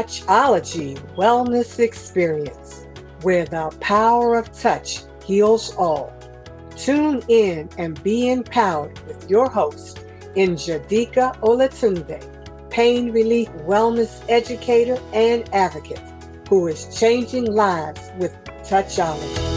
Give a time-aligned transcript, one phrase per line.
[0.00, 2.86] Touchology Wellness Experience,
[3.20, 6.10] where the power of touch heals all.
[6.74, 10.00] Tune in and be empowered with your host,
[10.36, 12.18] Njadika Olatunde,
[12.70, 16.00] pain relief wellness educator and advocate,
[16.48, 19.49] who is changing lives with Touchology.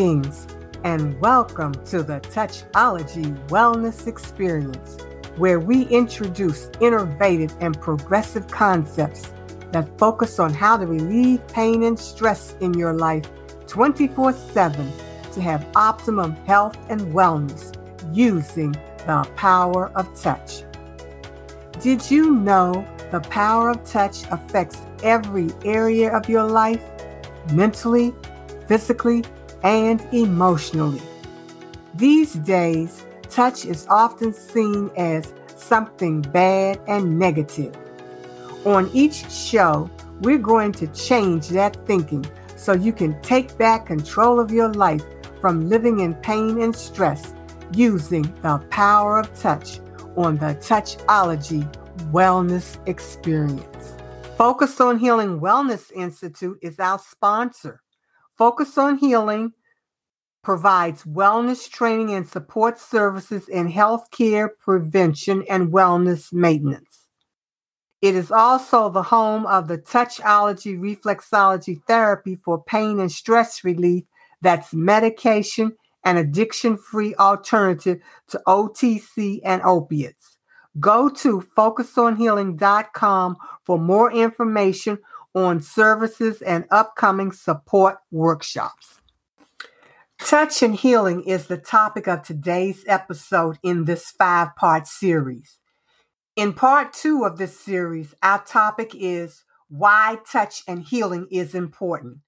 [0.00, 0.46] Greetings
[0.82, 4.96] and welcome to the Touchology Wellness Experience,
[5.36, 9.30] where we introduce innovative and progressive concepts
[9.72, 13.26] that focus on how to relieve pain and stress in your life
[13.66, 14.90] 24 7
[15.34, 17.76] to have optimum health and wellness
[18.10, 18.72] using
[19.04, 20.62] the power of touch.
[21.82, 26.82] Did you know the power of touch affects every area of your life?
[27.52, 28.14] Mentally,
[28.66, 29.24] physically,
[29.62, 31.02] and emotionally.
[31.94, 37.76] These days, touch is often seen as something bad and negative.
[38.64, 42.24] On each show, we're going to change that thinking
[42.56, 45.02] so you can take back control of your life
[45.40, 47.34] from living in pain and stress
[47.72, 49.80] using the power of touch
[50.16, 51.66] on the Touchology
[52.12, 53.94] Wellness Experience.
[54.36, 57.80] Focus on Healing Wellness Institute is our sponsor.
[58.40, 59.52] Focus on Healing
[60.42, 67.10] provides wellness training and support services in healthcare prevention and wellness maintenance.
[68.00, 74.04] It is also the home of the Touchology Reflexology Therapy for pain and stress relief
[74.40, 80.38] that's medication and addiction free alternative to OTC and opiates.
[80.78, 83.36] Go to focusonhealing.com
[83.66, 84.98] for more information
[85.34, 89.00] on services and upcoming support workshops.
[90.18, 95.58] Touch and healing is the topic of today's episode in this five part series.
[96.36, 102.18] In part two of this series, our topic is why touch and healing is important.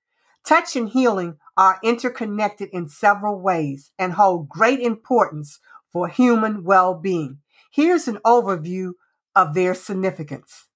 [0.45, 5.61] Touch and healing are interconnected in several ways and hold great importance
[5.93, 7.39] for human well being.
[7.71, 8.93] Here's an overview
[9.35, 10.69] of their significance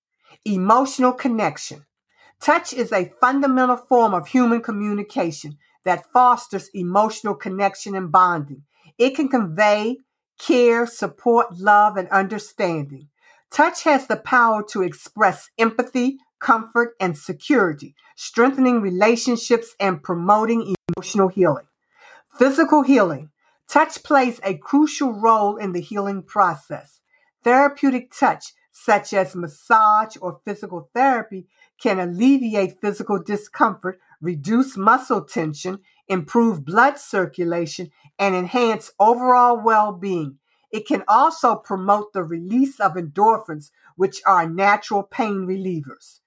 [0.44, 1.86] emotional connection.
[2.40, 8.62] Touch is a fundamental form of human communication that fosters emotional connection and bonding.
[8.98, 9.98] It can convey
[10.38, 13.08] care, support, love, and understanding.
[13.50, 21.28] Touch has the power to express empathy, comfort, and security, strengthening relationships and promoting emotional
[21.28, 21.66] healing.
[22.38, 23.30] Physical healing.
[23.68, 27.00] Touch plays a crucial role in the healing process.
[27.42, 31.46] Therapeutic touch, such as massage or physical therapy,
[31.80, 40.38] can alleviate physical discomfort, reduce muscle tension, improve blood circulation, and enhance overall well being.
[40.70, 46.20] It can also promote the release of endorphins, which are natural pain relievers.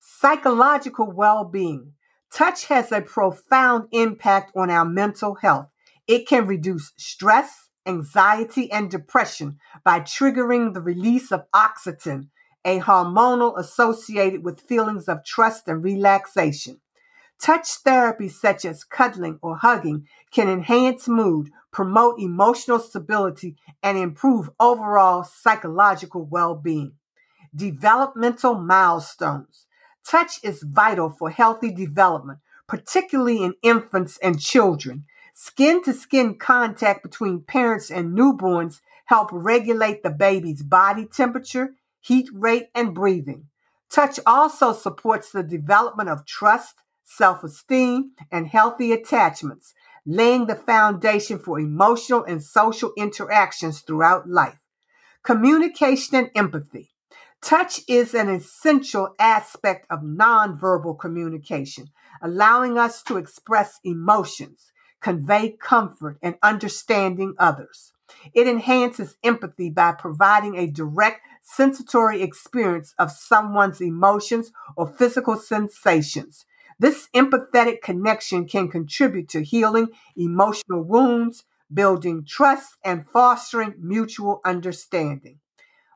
[0.00, 1.92] Psychological well being.
[2.32, 5.68] Touch has a profound impact on our mental health.
[6.08, 12.28] It can reduce stress, anxiety, and depression by triggering the release of oxytocin,
[12.64, 16.80] a hormonal associated with feelings of trust and relaxation.
[17.40, 24.48] Touch therapy, such as cuddling or hugging, can enhance mood, promote emotional stability, and improve
[24.58, 26.92] overall psychological well being.
[27.54, 29.66] Developmental milestones.
[30.06, 35.04] Touch is vital for healthy development, particularly in infants and children.
[35.34, 42.28] Skin to skin contact between parents and newborns help regulate the baby's body temperature, heat
[42.34, 43.46] rate, and breathing.
[43.90, 49.72] Touch also supports the development of trust, self esteem, and healthy attachments,
[50.04, 54.58] laying the foundation for emotional and social interactions throughout life.
[55.22, 56.90] Communication and empathy.
[57.40, 61.86] Touch is an essential aspect of nonverbal communication,
[62.22, 67.92] allowing us to express emotions, convey comfort, and understanding others.
[68.34, 76.46] It enhances empathy by providing a direct sensory experience of someone's emotions or physical sensations.
[76.78, 85.38] This empathetic connection can contribute to healing emotional wounds, building trust, and fostering mutual understanding.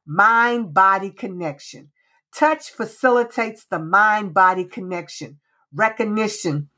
[0.06, 1.90] Mind body connection.
[2.32, 5.40] Touch facilitates the mind body connection,
[5.72, 6.68] recognition,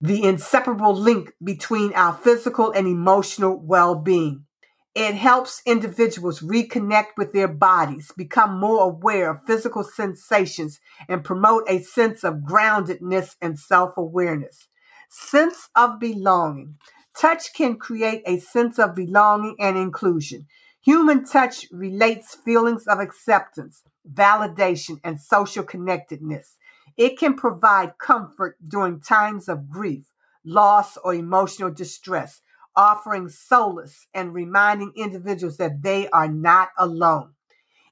[0.00, 4.44] the inseparable link between our physical and emotional well being.
[4.94, 11.64] It helps individuals reconnect with their bodies, become more aware of physical sensations, and promote
[11.68, 14.68] a sense of groundedness and self awareness.
[15.10, 16.76] Sense of belonging.
[17.16, 20.46] Touch can create a sense of belonging and inclusion.
[20.82, 23.82] Human touch relates feelings of acceptance,
[24.12, 26.56] validation, and social connectedness.
[26.96, 30.12] It can provide comfort during times of grief,
[30.44, 32.42] loss, or emotional distress
[32.76, 37.34] offering solace and reminding individuals that they are not alone.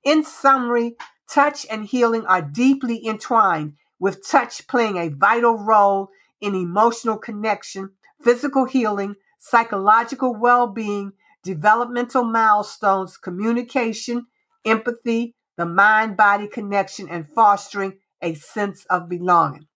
[0.04, 0.96] In summary,
[1.28, 6.08] touch and healing are deeply entwined, with touch playing a vital role
[6.40, 7.90] in emotional connection,
[8.22, 11.12] physical healing, psychological well being,
[11.42, 14.26] developmental milestones, communication,
[14.64, 19.66] empathy, the mind body connection, and fostering a sense of belonging.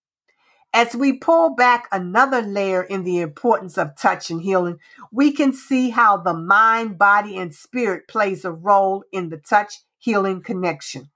[0.73, 4.79] As we pull back another layer in the importance of touch and healing,
[5.11, 9.81] we can see how the mind, body, and spirit plays a role in the touch
[9.99, 11.11] healing connection.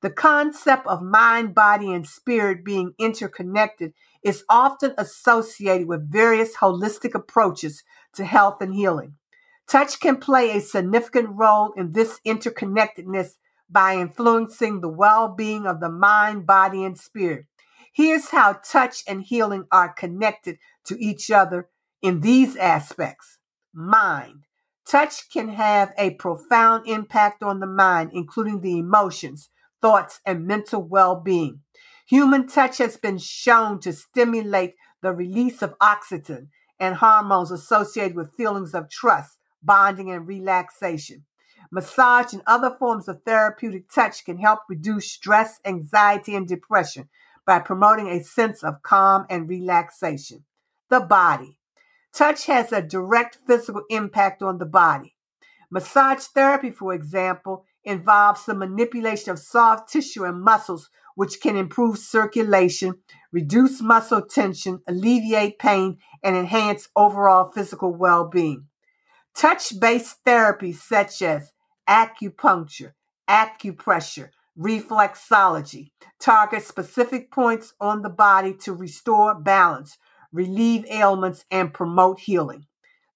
[0.00, 7.14] The concept of mind, body, and spirit being interconnected is often associated with various holistic
[7.14, 7.82] approaches
[8.14, 9.14] to health and healing.
[9.66, 13.32] Touch can play a significant role in this interconnectedness
[13.68, 17.46] by influencing the well being of the mind, body, and spirit.
[17.92, 21.68] Here's how touch and healing are connected to each other
[22.02, 23.38] in these aspects.
[23.74, 24.44] Mind.
[24.86, 29.50] Touch can have a profound impact on the mind, including the emotions,
[29.82, 31.60] thoughts, and mental well being.
[32.08, 36.48] Human touch has been shown to stimulate the release of oxytocin
[36.80, 41.24] and hormones associated with feelings of trust, bonding, and relaxation.
[41.70, 47.10] Massage and other forms of therapeutic touch can help reduce stress, anxiety, and depression,
[47.48, 50.44] by promoting a sense of calm and relaxation.
[50.90, 51.58] The body.
[52.12, 55.16] Touch has a direct physical impact on the body.
[55.70, 61.96] Massage therapy, for example, involves the manipulation of soft tissue and muscles, which can improve
[61.96, 62.96] circulation,
[63.32, 68.66] reduce muscle tension, alleviate pain, and enhance overall physical well being.
[69.34, 71.54] Touch based therapies such as
[71.88, 72.92] acupuncture,
[73.26, 79.98] acupressure, reflexology targets specific points on the body to restore balance,
[80.32, 82.66] relieve ailments, and promote healing.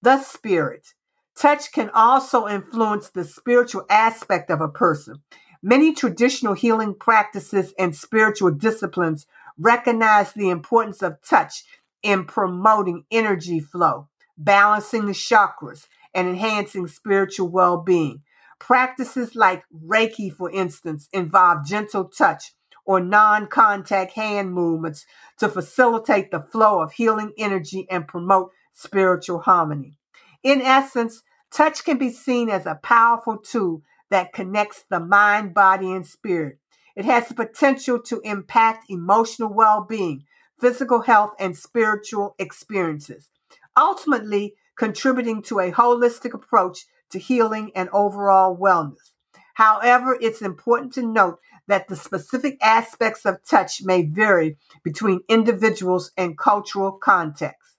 [0.00, 0.94] The spirit.
[1.36, 5.22] Touch can also influence the spiritual aspect of a person.
[5.62, 9.26] Many traditional healing practices and spiritual disciplines
[9.58, 11.64] recognize the importance of touch
[12.02, 18.22] in promoting energy flow, balancing the chakras, and enhancing spiritual well being.
[18.62, 22.55] Practices like Reiki, for instance, involve gentle touch
[22.85, 25.05] or non contact hand movements
[25.41, 29.99] to facilitate the flow of healing energy and promote spiritual harmony.
[30.44, 35.91] In essence, touch can be seen as a powerful tool that connects the mind, body,
[35.91, 36.59] and spirit.
[36.94, 40.23] It has the potential to impact emotional well being,
[40.61, 43.29] physical health, and spiritual experiences,
[43.76, 49.12] ultimately contributing to a holistic approach to healing and overall wellness.
[49.55, 51.38] However, it's important to note
[51.69, 57.76] that the specific aspects of touch may vary between individuals and cultural contexts.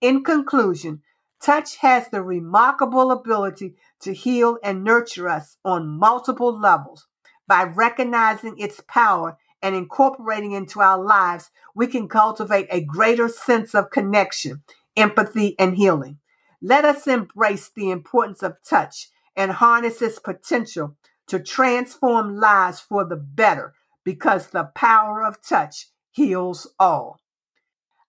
[0.00, 1.02] In conclusion,
[1.42, 7.06] touch has the remarkable ability to heal and nurture us on multiple levels.
[7.48, 13.74] By recognizing its power and incorporating into our lives, we can cultivate a greater sense
[13.74, 14.62] of connection,
[14.96, 16.18] empathy, and healing.
[16.62, 20.96] Let us embrace the importance of touch and harness its potential
[21.28, 27.20] to transform lives for the better because the power of touch heals all.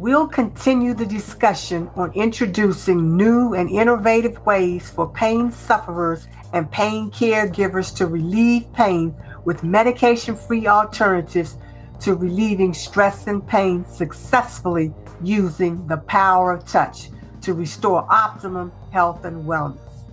[0.00, 7.10] We'll continue the discussion on introducing new and innovative ways for pain sufferers and pain
[7.10, 9.14] caregivers to relieve pain
[9.44, 11.58] with medication free alternatives
[12.00, 14.90] to relieving stress and pain successfully
[15.22, 17.10] using the power of touch
[17.42, 20.08] to restore optimum health and wellness.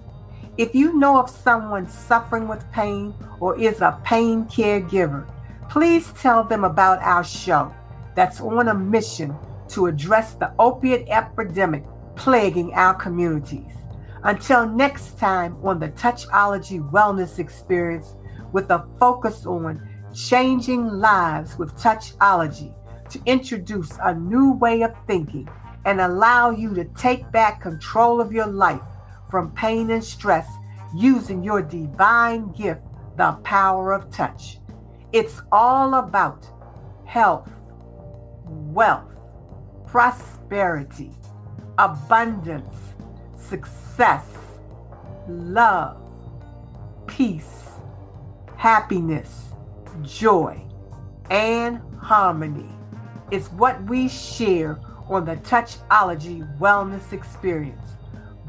[0.57, 5.25] If you know of someone suffering with pain or is a pain caregiver,
[5.69, 7.73] please tell them about our show
[8.17, 9.33] that's on a mission
[9.69, 11.83] to address the opiate epidemic
[12.15, 13.73] plaguing our communities.
[14.23, 18.15] Until next time on the Touchology Wellness Experience,
[18.51, 22.73] with a focus on changing lives with Touchology
[23.09, 25.47] to introduce a new way of thinking
[25.85, 28.81] and allow you to take back control of your life
[29.29, 30.47] from pain and stress
[30.95, 32.81] using your divine gift,
[33.17, 34.59] the power of touch.
[35.13, 36.45] It's all about
[37.05, 37.49] health,
[38.45, 39.11] wealth,
[39.97, 41.09] prosperity,
[41.79, 42.75] abundance,
[43.35, 44.27] success,
[45.27, 45.97] love,
[47.07, 47.63] peace,
[48.57, 49.45] happiness,
[50.03, 50.61] joy,
[51.31, 52.69] and harmony
[53.31, 57.89] is what we share on the Touchology Wellness Experience.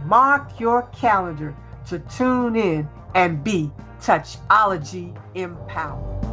[0.05, 6.28] Mark your calendar to tune in and be Touchology empowered.